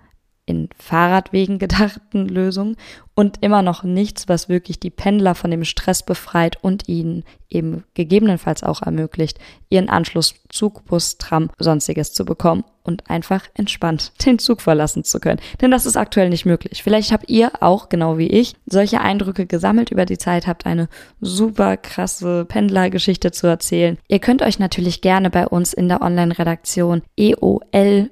in 0.45 0.69
Fahrradwegen 0.77 1.59
gedachten 1.59 2.27
Lösungen 2.27 2.77
und 3.15 3.37
immer 3.41 3.61
noch 3.61 3.83
nichts, 3.83 4.27
was 4.27 4.49
wirklich 4.49 4.79
die 4.79 4.89
Pendler 4.89 5.35
von 5.35 5.49
dem 5.49 5.63
Stress 5.63 6.03
befreit 6.03 6.57
und 6.61 6.87
ihnen 6.87 7.23
eben 7.49 7.83
gegebenenfalls 7.93 8.63
auch 8.63 8.81
ermöglicht, 8.81 9.39
ihren 9.69 9.89
Anschluss 9.89 10.35
Zug, 10.49 10.85
Bus, 10.85 11.17
Tram, 11.17 11.49
sonstiges 11.57 12.13
zu 12.13 12.25
bekommen 12.25 12.65
und 12.83 13.09
einfach 13.09 13.45
entspannt 13.53 14.11
den 14.25 14.37
Zug 14.37 14.61
verlassen 14.61 15.03
zu 15.03 15.19
können. 15.19 15.39
Denn 15.61 15.71
das 15.71 15.85
ist 15.85 15.97
aktuell 15.97 16.29
nicht 16.29 16.45
möglich. 16.45 16.83
Vielleicht 16.83 17.11
habt 17.11 17.29
ihr 17.29 17.51
auch, 17.61 17.89
genau 17.89 18.17
wie 18.17 18.27
ich, 18.27 18.53
solche 18.65 19.01
Eindrücke 19.01 19.45
gesammelt 19.45 19.91
über 19.91 20.05
die 20.05 20.17
Zeit, 20.17 20.45
habt 20.45 20.65
eine 20.65 20.89
super 21.21 21.77
krasse 21.77 22.45
Pendlergeschichte 22.45 23.31
zu 23.31 23.47
erzählen. 23.47 23.97
Ihr 24.09 24.19
könnt 24.19 24.41
euch 24.41 24.59
natürlich 24.59 25.01
gerne 25.01 25.29
bei 25.29 25.47
uns 25.47 25.73
in 25.73 25.87
der 25.87 26.01
Online-Redaktion 26.01 27.01
EOL 27.17 28.09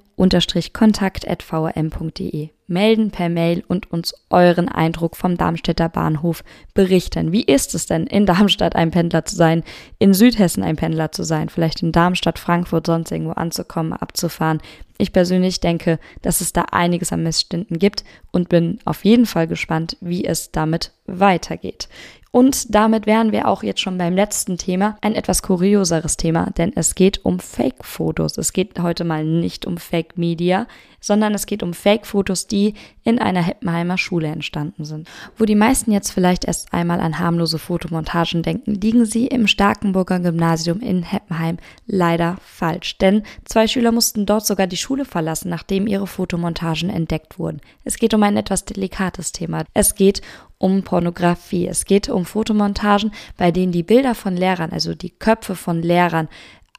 kontakt.vrm.de 0.74 2.50
melden 2.68 3.12
per 3.12 3.30
Mail 3.30 3.64
und 3.68 3.92
uns 3.92 4.14
euren 4.30 4.70
Eindruck 4.70 5.16
vom 5.16 5.38
Darmstädter 5.38 5.90
Bahnhof 5.90 6.44
berichten. 6.74 7.32
Wie 7.32 7.44
ist 7.44 7.76
es 7.76 7.86
denn, 7.86 8.08
in 8.08 8.26
Darmstadt 8.26 8.76
ein 8.76 8.92
Pendler 8.92 9.26
zu 9.26 9.36
sein, 9.36 9.64
in 10.00 10.14
Südhessen 10.14 10.64
ein 10.64 10.76
Pendler 10.76 11.12
zu 11.12 11.24
sein, 11.24 11.50
vielleicht 11.50 11.84
in 11.84 11.92
Darmstadt, 11.92 12.40
Frankfurt, 12.40 12.88
sonst 12.88 13.12
irgendwo 13.12 13.34
anzukommen, 13.34 13.94
abzufahren? 13.94 14.62
Ich 14.98 15.12
persönlich 15.12 15.60
denke, 15.60 16.00
dass 16.22 16.42
es 16.42 16.54
da 16.54 16.64
einiges 16.72 17.12
an 17.12 17.24
Missständen 17.24 17.80
gibt 17.80 18.04
und 18.32 18.50
bin 18.50 18.80
auf 18.86 19.04
jeden 19.06 19.26
Fall 19.26 19.48
gespannt, 19.48 19.98
wie 20.02 20.26
es 20.26 20.52
damit 20.52 20.92
weitergeht. 21.06 21.90
Und 22.36 22.74
damit 22.74 23.06
wären 23.06 23.32
wir 23.32 23.48
auch 23.48 23.62
jetzt 23.62 23.80
schon 23.80 24.00
beim 24.00 24.16
letzten 24.16 24.58
Thema, 24.58 24.98
ein 25.02 25.14
etwas 25.14 25.44
kurioseres 25.44 26.18
Thema, 26.18 26.50
denn 26.58 26.72
es 26.76 26.96
geht 26.96 27.24
um 27.24 27.40
Fake-Fotos. 27.40 28.40
Es 28.40 28.54
geht 28.54 28.80
heute 28.80 29.04
mal 29.04 29.24
nicht 29.24 29.68
um 29.68 29.78
Fake-Media, 29.78 30.66
sondern 31.00 31.36
es 31.36 31.46
geht 31.46 31.62
um 31.62 31.76
Fake-Fotos, 31.76 32.48
die 32.48 32.74
in 33.04 33.20
einer 33.20 33.44
Heppenheimer 33.44 34.00
Schule 34.00 34.30
entstanden 34.30 34.84
sind. 34.84 35.08
Wo 35.38 35.46
die 35.46 35.54
meisten 35.54 35.92
jetzt 35.92 36.10
vielleicht 36.10 36.46
erst 36.46 36.74
einmal 36.74 37.02
an 37.02 37.20
harmlose 37.20 37.60
Fotomontagen 37.60 38.42
denken, 38.42 38.74
liegen 38.74 39.06
sie 39.06 39.28
im 39.28 39.46
Starkenburger 39.46 40.20
Gymnasium 40.20 40.80
in 40.80 41.04
Heppenheim 41.04 41.58
leider 41.86 42.38
falsch. 42.42 42.98
Denn 42.98 43.22
zwei 43.46 43.68
Schüler 43.68 43.92
mussten 43.92 44.26
dort 44.26 44.48
sogar 44.48 44.66
die 44.66 44.78
Schule 44.78 45.06
verlassen, 45.06 45.50
nachdem 45.50 45.86
ihre 45.86 46.08
Fotomontagen 46.08 46.90
entdeckt 46.90 47.38
wurden. 47.38 47.62
Es 47.84 47.98
geht 47.98 48.16
um 48.16 48.24
ein 48.24 48.38
etwas 48.38 48.66
delikates 48.66 49.34
Thema. 49.34 49.66
Es 49.76 49.94
geht 49.94 50.24
um 50.64 50.84
Pornografie. 50.84 51.68
Es 51.68 51.84
geht 51.84 52.08
um 52.08 52.26
Fotomontagen, 52.26 53.12
bei 53.36 53.52
denen 53.52 53.74
die 53.74 53.84
Bilder 53.84 54.16
von 54.16 54.38
Lehrern, 54.38 54.72
also 54.72 54.96
die 54.96 55.10
Köpfe 55.10 55.56
von 55.56 55.82
Lehrern, 55.82 56.30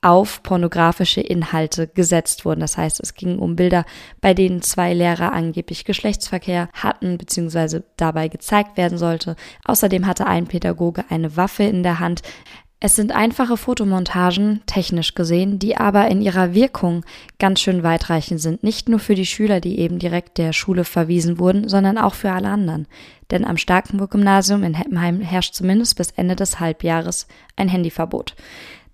auf 0.00 0.42
pornografische 0.42 1.20
Inhalte 1.20 1.86
gesetzt 1.88 2.44
wurden. 2.44 2.60
Das 2.60 2.76
heißt, 2.78 3.00
es 3.00 3.14
ging 3.14 3.38
um 3.38 3.56
Bilder, 3.56 3.84
bei 4.20 4.32
denen 4.34 4.62
zwei 4.62 4.94
Lehrer 4.94 5.32
angeblich 5.32 5.84
Geschlechtsverkehr 5.84 6.68
hatten 6.72 7.18
bzw. 7.18 7.80
dabei 7.96 8.28
gezeigt 8.28 8.76
werden 8.78 8.98
sollte. 8.98 9.36
Außerdem 9.64 10.06
hatte 10.06 10.26
ein 10.26 10.46
Pädagoge 10.46 11.04
eine 11.10 11.36
Waffe 11.36 11.64
in 11.64 11.82
der 11.82 12.00
Hand. 12.00 12.22
Es 12.80 12.96
sind 12.96 13.12
einfache 13.12 13.56
Fotomontagen, 13.56 14.60
technisch 14.66 15.14
gesehen, 15.14 15.58
die 15.58 15.74
aber 15.74 16.08
in 16.08 16.20
ihrer 16.20 16.52
Wirkung 16.52 17.02
ganz 17.38 17.60
schön 17.60 17.82
weitreichend 17.82 18.42
sind. 18.42 18.62
Nicht 18.62 18.90
nur 18.90 18.98
für 18.98 19.14
die 19.14 19.24
Schüler, 19.24 19.60
die 19.60 19.78
eben 19.78 19.98
direkt 19.98 20.36
der 20.36 20.52
Schule 20.52 20.84
verwiesen 20.84 21.38
wurden, 21.38 21.66
sondern 21.66 21.96
auch 21.96 22.12
für 22.12 22.30
alle 22.30 22.48
anderen. 22.48 22.86
Denn 23.34 23.44
am 23.44 23.56
Starkenburg-Gymnasium 23.56 24.62
in 24.62 24.74
Heppenheim 24.74 25.20
herrscht 25.20 25.54
zumindest 25.54 25.96
bis 25.96 26.12
Ende 26.12 26.36
des 26.36 26.60
Halbjahres 26.60 27.26
ein 27.56 27.68
Handyverbot. 27.68 28.36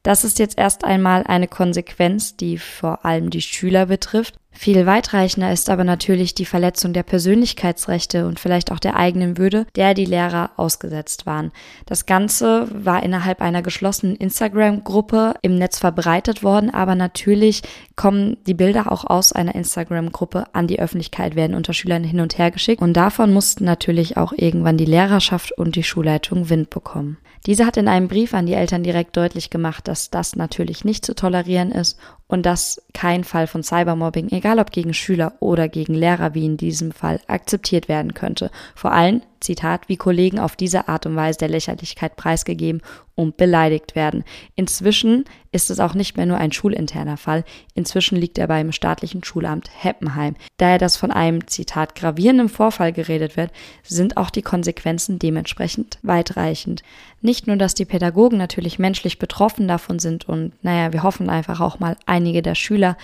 Das 0.02 0.24
ist 0.24 0.38
jetzt 0.38 0.56
erst 0.56 0.82
einmal 0.82 1.24
eine 1.24 1.46
Konsequenz, 1.46 2.36
die 2.36 2.56
vor 2.56 3.04
allem 3.04 3.28
die 3.28 3.42
Schüler 3.42 3.84
betrifft. 3.84 4.36
Viel 4.52 4.84
weitreichender 4.84 5.52
ist 5.52 5.70
aber 5.70 5.84
natürlich 5.84 6.34
die 6.34 6.44
Verletzung 6.44 6.92
der 6.92 7.04
Persönlichkeitsrechte 7.04 8.26
und 8.26 8.40
vielleicht 8.40 8.72
auch 8.72 8.80
der 8.80 8.96
eigenen 8.96 9.38
Würde, 9.38 9.64
der 9.76 9.94
die 9.94 10.04
Lehrer 10.04 10.50
ausgesetzt 10.56 11.24
waren. 11.24 11.52
Das 11.86 12.04
Ganze 12.04 12.68
war 12.72 13.02
innerhalb 13.02 13.40
einer 13.40 13.62
geschlossenen 13.62 14.16
Instagram-Gruppe 14.16 15.34
im 15.42 15.56
Netz 15.56 15.78
verbreitet 15.78 16.42
worden, 16.42 16.68
aber 16.68 16.94
natürlich 16.94 17.62
kommen 17.96 18.36
die 18.46 18.54
Bilder 18.54 18.90
auch 18.92 19.04
aus 19.04 19.32
einer 19.32 19.54
Instagram-Gruppe 19.54 20.46
an 20.52 20.66
die 20.66 20.80
Öffentlichkeit, 20.80 21.36
werden 21.36 21.54
unter 21.54 21.72
Schülern 21.72 22.04
hin 22.04 22.20
und 22.20 22.36
her 22.36 22.50
geschickt 22.50 22.82
und 22.82 22.94
davon 22.94 23.32
mussten 23.32 23.64
natürlich 23.64 24.16
auch 24.16 24.32
irgendwann 24.36 24.76
die 24.76 24.84
Lehrerschaft 24.84 25.52
und 25.52 25.76
die 25.76 25.84
Schulleitung 25.84 26.50
Wind 26.50 26.70
bekommen. 26.70 27.18
Diese 27.46 27.64
hat 27.64 27.78
in 27.78 27.88
einem 27.88 28.08
Brief 28.08 28.34
an 28.34 28.44
die 28.44 28.52
Eltern 28.52 28.82
direkt 28.82 29.16
deutlich 29.16 29.48
gemacht, 29.48 29.88
dass 29.88 30.10
das 30.10 30.36
natürlich 30.36 30.84
nicht 30.84 31.06
zu 31.06 31.14
tolerieren 31.14 31.72
ist 31.72 31.98
und 32.30 32.46
dass 32.46 32.80
kein 32.94 33.24
Fall 33.24 33.48
von 33.48 33.64
Cybermobbing, 33.64 34.28
egal 34.30 34.60
ob 34.60 34.70
gegen 34.70 34.94
Schüler 34.94 35.32
oder 35.40 35.68
gegen 35.68 35.94
Lehrer 35.94 36.32
wie 36.34 36.44
in 36.44 36.56
diesem 36.56 36.92
Fall, 36.92 37.20
akzeptiert 37.26 37.88
werden 37.88 38.14
könnte. 38.14 38.50
Vor 38.76 38.92
allem, 38.92 39.22
Zitat, 39.40 39.88
wie 39.88 39.96
Kollegen 39.96 40.38
auf 40.38 40.56
diese 40.56 40.88
Art 40.88 41.06
und 41.06 41.16
Weise 41.16 41.38
der 41.38 41.48
Lächerlichkeit 41.48 42.16
preisgegeben 42.16 42.82
und 43.20 43.36
beleidigt 43.36 43.94
werden. 43.94 44.24
Inzwischen 44.54 45.24
ist 45.52 45.70
es 45.70 45.80
auch 45.80 45.94
nicht 45.94 46.16
mehr 46.16 46.26
nur 46.26 46.38
ein 46.38 46.52
schulinterner 46.52 47.16
Fall. 47.16 47.44
Inzwischen 47.74 48.16
liegt 48.16 48.38
er 48.38 48.46
beim 48.46 48.72
staatlichen 48.72 49.24
Schulamt 49.24 49.68
Heppenheim. 49.74 50.36
Daher 50.58 50.78
das 50.78 50.96
von 50.96 51.10
einem, 51.10 51.46
Zitat, 51.48 51.94
gravierenden 51.96 52.48
Vorfall 52.48 52.92
geredet 52.92 53.36
wird, 53.36 53.50
sind 53.82 54.16
auch 54.16 54.30
die 54.30 54.42
Konsequenzen 54.42 55.18
dementsprechend 55.18 55.98
weitreichend. 56.02 56.82
Nicht 57.20 57.46
nur, 57.46 57.56
dass 57.56 57.74
die 57.74 57.84
Pädagogen 57.84 58.38
natürlich 58.38 58.78
menschlich 58.78 59.18
betroffen 59.18 59.68
davon 59.68 59.98
sind 59.98 60.26
und, 60.26 60.52
naja, 60.62 60.92
wir 60.92 61.02
hoffen 61.02 61.28
einfach 61.28 61.60
auch 61.60 61.78
mal 61.78 61.96
einige 62.06 62.40
der 62.40 62.54
Schüler. 62.54 62.96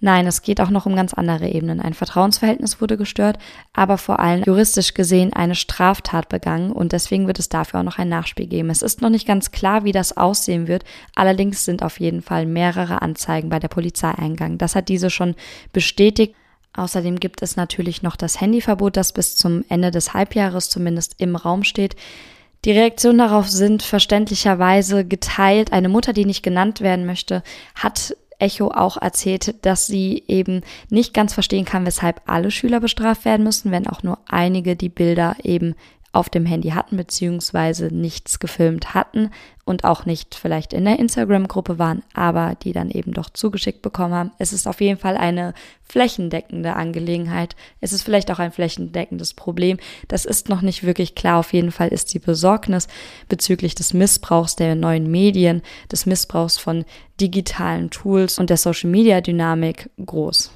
Nein, 0.00 0.26
es 0.26 0.42
geht 0.42 0.60
auch 0.60 0.70
noch 0.70 0.86
um 0.86 0.94
ganz 0.94 1.14
andere 1.14 1.48
Ebenen. 1.48 1.80
Ein 1.80 1.94
Vertrauensverhältnis 1.94 2.80
wurde 2.80 2.96
gestört, 2.96 3.38
aber 3.72 3.98
vor 3.98 4.20
allem 4.20 4.44
juristisch 4.44 4.94
gesehen 4.94 5.32
eine 5.32 5.54
Straftat 5.54 5.83
begangen 6.28 6.72
und 6.72 6.92
deswegen 6.92 7.26
wird 7.26 7.38
es 7.38 7.48
dafür 7.48 7.80
auch 7.80 7.84
noch 7.84 7.98
ein 7.98 8.08
Nachspiel 8.08 8.46
geben. 8.46 8.70
Es 8.70 8.82
ist 8.82 9.02
noch 9.02 9.10
nicht 9.10 9.26
ganz 9.26 9.50
klar, 9.50 9.84
wie 9.84 9.92
das 9.92 10.16
aussehen 10.16 10.66
wird. 10.66 10.84
Allerdings 11.14 11.64
sind 11.64 11.82
auf 11.82 12.00
jeden 12.00 12.22
Fall 12.22 12.46
mehrere 12.46 13.02
Anzeigen 13.02 13.48
bei 13.48 13.58
der 13.58 13.68
Polizei 13.68 14.10
eingegangen. 14.10 14.58
Das 14.58 14.74
hat 14.74 14.88
diese 14.88 15.10
schon 15.10 15.34
bestätigt. 15.72 16.34
Außerdem 16.72 17.20
gibt 17.20 17.42
es 17.42 17.56
natürlich 17.56 18.02
noch 18.02 18.16
das 18.16 18.40
Handyverbot, 18.40 18.96
das 18.96 19.12
bis 19.12 19.36
zum 19.36 19.64
Ende 19.68 19.90
des 19.90 20.14
Halbjahres 20.14 20.70
zumindest 20.70 21.14
im 21.18 21.36
Raum 21.36 21.62
steht. 21.62 21.94
Die 22.64 22.72
Reaktionen 22.72 23.18
darauf 23.18 23.48
sind 23.48 23.82
verständlicherweise 23.82 25.04
geteilt. 25.04 25.72
Eine 25.72 25.90
Mutter, 25.90 26.14
die 26.14 26.24
nicht 26.24 26.42
genannt 26.42 26.80
werden 26.80 27.04
möchte, 27.04 27.42
hat 27.74 28.16
Echo 28.38 28.68
auch 28.68 28.96
erzählt, 29.00 29.64
dass 29.64 29.86
sie 29.86 30.24
eben 30.28 30.62
nicht 30.90 31.14
ganz 31.14 31.34
verstehen 31.34 31.64
kann, 31.64 31.86
weshalb 31.86 32.22
alle 32.26 32.50
Schüler 32.50 32.80
bestraft 32.80 33.24
werden 33.24 33.44
müssen, 33.44 33.70
wenn 33.70 33.86
auch 33.86 34.02
nur 34.02 34.18
einige 34.26 34.76
die 34.76 34.88
Bilder 34.88 35.36
eben 35.42 35.74
auf 36.14 36.28
dem 36.28 36.46
Handy 36.46 36.70
hatten 36.70 36.96
beziehungsweise 36.96 37.86
nichts 37.86 38.38
gefilmt 38.38 38.94
hatten 38.94 39.30
und 39.64 39.84
auch 39.84 40.06
nicht 40.06 40.34
vielleicht 40.34 40.72
in 40.72 40.84
der 40.84 40.98
Instagram-Gruppe 40.98 41.78
waren, 41.78 42.02
aber 42.12 42.54
die 42.62 42.72
dann 42.72 42.90
eben 42.90 43.12
doch 43.12 43.30
zugeschickt 43.30 43.82
bekommen 43.82 44.14
haben. 44.14 44.30
Es 44.38 44.52
ist 44.52 44.66
auf 44.68 44.80
jeden 44.80 44.98
Fall 44.98 45.16
eine 45.16 45.54
flächendeckende 45.82 46.74
Angelegenheit. 46.74 47.56
Es 47.80 47.92
ist 47.92 48.02
vielleicht 48.02 48.30
auch 48.30 48.38
ein 48.38 48.52
flächendeckendes 48.52 49.34
Problem. 49.34 49.78
Das 50.08 50.24
ist 50.24 50.48
noch 50.48 50.62
nicht 50.62 50.84
wirklich 50.84 51.14
klar. 51.14 51.40
Auf 51.40 51.52
jeden 51.52 51.72
Fall 51.72 51.88
ist 51.88 52.14
die 52.14 52.18
Besorgnis 52.18 52.88
bezüglich 53.28 53.74
des 53.74 53.94
Missbrauchs 53.94 54.56
der 54.56 54.74
neuen 54.74 55.10
Medien, 55.10 55.62
des 55.90 56.06
Missbrauchs 56.06 56.58
von 56.58 56.84
digitalen 57.20 57.90
Tools 57.90 58.38
und 58.38 58.50
der 58.50 58.56
Social-Media-Dynamik 58.56 59.90
groß. 60.04 60.50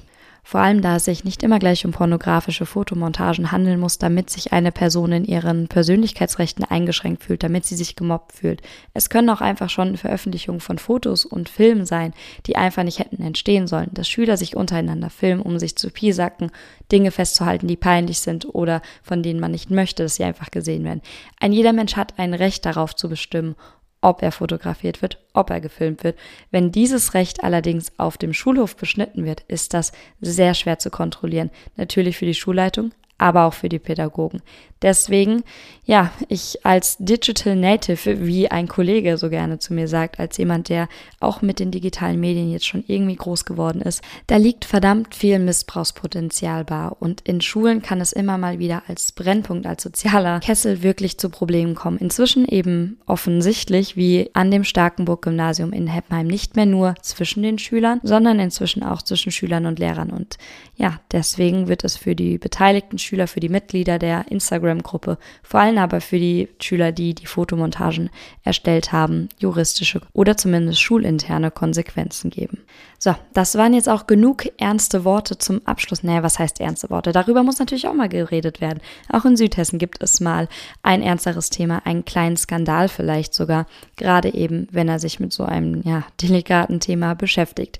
Vor 0.49 0.61
allem 0.61 0.81
da 0.81 0.95
es 0.95 1.05
sich 1.05 1.23
nicht 1.25 1.43
immer 1.43 1.59
gleich 1.59 1.85
um 1.85 1.91
pornografische 1.91 2.65
Fotomontagen 2.65 3.51
handeln 3.51 3.79
muss, 3.79 3.99
damit 3.99 4.31
sich 4.31 4.51
eine 4.51 4.71
Person 4.71 5.11
in 5.11 5.23
ihren 5.23 5.67
Persönlichkeitsrechten 5.67 6.65
eingeschränkt 6.65 7.23
fühlt, 7.23 7.43
damit 7.43 7.65
sie 7.65 7.75
sich 7.75 7.95
gemobbt 7.95 8.33
fühlt. 8.33 8.63
Es 8.95 9.11
können 9.11 9.29
auch 9.29 9.41
einfach 9.41 9.69
schon 9.69 9.95
Veröffentlichungen 9.95 10.59
von 10.59 10.79
Fotos 10.79 11.23
und 11.23 11.49
Filmen 11.49 11.85
sein, 11.85 12.15
die 12.47 12.55
einfach 12.55 12.81
nicht 12.81 12.97
hätten 12.97 13.21
entstehen 13.21 13.67
sollen, 13.67 13.91
dass 13.93 14.09
Schüler 14.09 14.37
sich 14.37 14.55
untereinander 14.55 15.11
filmen, 15.11 15.43
um 15.43 15.59
sich 15.59 15.75
zu 15.75 15.91
piesacken, 15.91 16.49
Dinge 16.91 17.11
festzuhalten, 17.11 17.67
die 17.67 17.77
peinlich 17.77 18.17
sind 18.17 18.47
oder 18.55 18.81
von 19.03 19.21
denen 19.21 19.39
man 19.39 19.51
nicht 19.51 19.69
möchte, 19.69 20.01
dass 20.01 20.15
sie 20.15 20.23
einfach 20.23 20.49
gesehen 20.49 20.83
werden. 20.83 21.03
Ein 21.39 21.53
jeder 21.53 21.73
Mensch 21.73 21.95
hat 21.95 22.17
ein 22.17 22.33
Recht 22.33 22.65
darauf 22.65 22.95
zu 22.95 23.07
bestimmen, 23.07 23.53
ob 24.01 24.21
er 24.21 24.31
fotografiert 24.31 25.01
wird, 25.01 25.17
ob 25.33 25.49
er 25.49 25.61
gefilmt 25.61 26.03
wird. 26.03 26.17
Wenn 26.51 26.71
dieses 26.71 27.13
Recht 27.13 27.43
allerdings 27.43 27.91
auf 27.97 28.17
dem 28.17 28.33
Schulhof 28.33 28.75
beschnitten 28.75 29.25
wird, 29.25 29.41
ist 29.47 29.73
das 29.73 29.91
sehr 30.21 30.53
schwer 30.53 30.79
zu 30.79 30.89
kontrollieren. 30.89 31.49
Natürlich 31.75 32.17
für 32.17 32.25
die 32.25 32.33
Schulleitung, 32.33 32.91
aber 33.17 33.45
auch 33.45 33.53
für 33.53 33.69
die 33.69 33.79
Pädagogen. 33.79 34.41
Deswegen, 34.81 35.43
ja, 35.83 36.11
ich 36.29 36.65
als 36.65 36.95
Digital 36.99 37.55
Native, 37.55 38.25
wie 38.25 38.49
ein 38.49 38.67
Kollege 38.67 39.17
so 39.17 39.29
gerne 39.29 39.59
zu 39.59 39.73
mir 39.73 39.87
sagt, 39.89 40.19
als 40.19 40.37
jemand, 40.37 40.69
der 40.69 40.87
auch 41.19 41.41
mit 41.41 41.59
den 41.59 41.71
digitalen 41.71 42.19
Medien 42.19 42.49
jetzt 42.51 42.65
schon 42.65 42.85
irgendwie 42.87 43.17
groß 43.17 43.43
geworden 43.43 43.81
ist, 43.81 44.01
da 44.27 44.37
liegt 44.37 44.63
verdammt 44.63 45.15
viel 45.15 45.39
Missbrauchspotenzial 45.39 46.63
bar. 46.63 46.97
Und 46.99 47.21
in 47.21 47.41
Schulen 47.41 47.81
kann 47.81 47.99
es 47.99 48.13
immer 48.13 48.37
mal 48.37 48.59
wieder 48.59 48.83
als 48.87 49.11
Brennpunkt, 49.11 49.65
als 49.65 49.83
sozialer 49.83 50.39
Kessel 50.39 50.81
wirklich 50.81 51.17
zu 51.17 51.29
Problemen 51.29 51.75
kommen. 51.75 51.97
Inzwischen 51.97 52.47
eben 52.47 52.99
offensichtlich, 53.05 53.97
wie 53.97 54.29
an 54.33 54.51
dem 54.51 54.63
Starkenburg-Gymnasium 54.63 55.73
in 55.73 55.87
Heppenheim, 55.87 56.27
nicht 56.27 56.55
mehr 56.55 56.67
nur 56.67 56.95
zwischen 57.01 57.43
den 57.43 57.59
Schülern, 57.59 57.99
sondern 58.03 58.39
inzwischen 58.39 58.83
auch 58.83 59.01
zwischen 59.01 59.31
Schülern 59.31 59.65
und 59.65 59.79
Lehrern. 59.79 60.11
Und 60.11 60.37
ja, 60.75 61.01
deswegen 61.11 61.67
wird 61.67 61.83
es 61.83 61.97
für 61.97 62.15
die 62.15 62.37
beteiligten 62.37 62.97
Schüler, 62.97 63.27
für 63.27 63.41
die 63.41 63.49
Mitglieder 63.49 63.99
der 63.99 64.31
Instagram-Gruppe, 64.69 65.17
vor 65.43 65.59
allem 65.59 65.77
aber 65.77 66.01
für 66.01 66.19
die 66.19 66.49
Schüler, 66.59 66.91
die 66.91 67.13
die 67.13 67.25
Fotomontagen 67.25 68.09
erstellt 68.43 68.91
haben, 68.91 69.29
juristische 69.37 70.01
oder 70.13 70.37
zumindest 70.37 70.81
schulinterne 70.81 71.51
Konsequenzen 71.51 72.29
geben. 72.29 72.59
So, 72.97 73.15
das 73.33 73.55
waren 73.55 73.73
jetzt 73.73 73.87
auch 73.87 74.07
genug 74.07 74.45
ernste 74.59 75.05
Worte 75.05 75.37
zum 75.37 75.65
Abschluss. 75.65 76.03
Naja, 76.03 76.21
was 76.21 76.37
heißt 76.37 76.59
ernste 76.59 76.89
Worte? 76.89 77.13
Darüber 77.13 77.43
muss 77.43 77.59
natürlich 77.59 77.87
auch 77.87 77.93
mal 77.93 78.09
geredet 78.09 78.59
werden. 78.59 78.81
Auch 79.09 79.25
in 79.25 79.37
Südhessen 79.37 79.79
gibt 79.79 80.03
es 80.03 80.19
mal 80.19 80.49
ein 80.83 81.01
ernsteres 81.01 81.49
Thema, 81.49 81.85
einen 81.85 82.03
kleinen 82.03 82.35
Skandal 82.35 82.89
vielleicht 82.89 83.33
sogar, 83.33 83.67
gerade 83.95 84.33
eben, 84.33 84.67
wenn 84.71 84.89
er 84.89 84.99
sich 84.99 85.19
mit 85.19 85.31
so 85.31 85.43
einem, 85.45 85.81
ja, 85.83 86.03
delikaten 86.21 86.79
Thema 86.81 87.13
beschäftigt. 87.13 87.79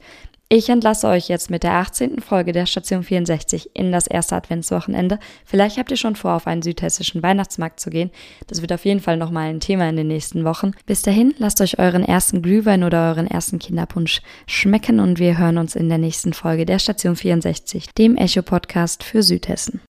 Ich 0.52 0.68
entlasse 0.70 1.08
euch 1.08 1.28
jetzt 1.28 1.52
mit 1.52 1.62
der 1.62 1.74
18. 1.74 2.22
Folge 2.22 2.54
der 2.54 2.66
Station 2.66 3.04
64 3.04 3.70
in 3.76 3.92
das 3.92 4.08
erste 4.08 4.36
Adventswochenende. 4.36 5.20
Vielleicht 5.46 5.78
habt 5.78 5.92
ihr 5.92 5.98
schon 5.98 6.16
vor, 6.16 6.34
auf 6.34 6.48
einen 6.48 6.64
südhessischen 6.64 7.22
Weihnachtsmarkt 7.22 7.80
zu 7.80 7.92
gehen. 7.92 8.10
Das 8.48 8.64
wird 8.64 8.74
auf 8.74 8.84
jeden 8.84 9.00
Fall 9.00 9.18
nochmal 9.18 9.50
ein 9.50 9.60
Thema 9.60 9.88
in 9.88 9.96
den 9.96 10.08
nächsten 10.08 10.46
Wochen. 10.46 10.72
Bis 10.88 11.04
dahin, 11.04 11.36
lasst 11.38 11.62
euch 11.62 11.78
euren 11.78 12.04
ersten 12.04 12.42
Glühwein 12.42 12.84
oder 12.84 13.10
euren 13.10 13.28
ersten 13.28 13.60
Kinderpunsch 13.60 14.24
schmecken 14.48 15.00
und 15.00 15.20
wir 15.20 15.38
hören 15.38 15.60
uns 15.60 15.76
in 15.76 15.88
der 15.88 16.00
nächsten 16.00 16.34
Folge 16.34 16.66
der 16.66 16.80
Station 16.80 17.16
64, 17.16 17.94
dem 17.94 18.18
Echo-Podcast 18.18 19.04
für 19.04 19.22
Südhessen. 19.22 19.82